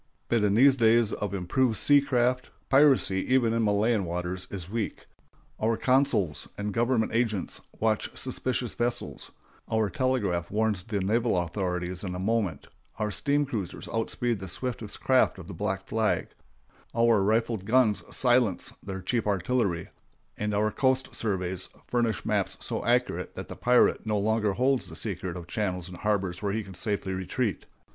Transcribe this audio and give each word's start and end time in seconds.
But 0.29 0.43
in 0.43 0.55
these 0.55 0.75
days 0.75 1.13
of 1.13 1.31
improved 1.31 1.75
sea 1.77 2.01
craft, 2.01 2.49
piracy, 2.69 3.23
even 3.35 3.53
in 3.53 3.61
Malayan 3.63 4.03
waters, 4.03 4.47
is 4.49 4.67
weak. 4.67 5.05
Our 5.59 5.77
consuls 5.77 6.47
and 6.57 6.73
government 6.73 7.11
agents 7.13 7.61
watch 7.79 8.09
suspicious 8.17 8.73
vessels; 8.73 9.29
our 9.71 9.91
telegraph 9.91 10.49
warns 10.49 10.81
the 10.81 11.01
naval 11.01 11.37
authorities 11.37 12.03
in 12.03 12.15
a 12.15 12.19
moment; 12.19 12.67
our 12.97 13.11
steam 13.11 13.45
cruisers 13.45 13.85
outspeed 13.89 14.39
the 14.39 14.47
swiftest 14.47 14.99
craft 15.01 15.37
of 15.37 15.47
the 15.47 15.53
black 15.53 15.85
flag; 15.85 16.29
our 16.95 17.21
rifled 17.21 17.65
guns 17.65 18.01
silence 18.09 18.73
their 18.81 19.03
cheap 19.03 19.27
artillery; 19.27 19.87
and 20.35 20.55
our 20.55 20.71
coast 20.71 21.13
surveys 21.13 21.69
furnish 21.85 22.25
maps 22.25 22.57
so 22.59 22.83
accurate 22.85 23.35
that 23.35 23.49
the 23.49 23.55
pirate 23.55 24.03
no 24.07 24.17
longer 24.17 24.53
holds 24.53 24.87
the 24.87 24.95
secret 24.95 25.37
of 25.37 25.45
channels 25.45 25.87
and 25.89 25.97
harbors 25.97 26.41
where 26.41 26.53
he 26.53 26.63
can 26.63 26.73
safely 26.73 27.13
retreat. 27.13 27.67